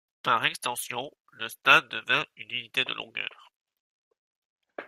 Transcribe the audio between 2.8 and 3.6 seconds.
de longueur.